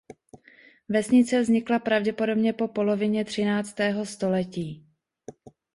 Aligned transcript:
Vesnice 0.89 1.41
vznikla 1.41 1.79
pravděpodobně 1.79 2.53
po 2.53 2.67
polovině 2.67 3.25
třináctého 3.25 4.05
století. 4.05 4.87